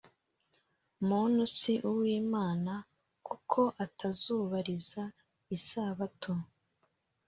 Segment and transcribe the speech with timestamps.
[1.07, 2.73] muntu si uw Imana
[3.27, 5.03] kuko atazubariza
[5.55, 6.33] isabato.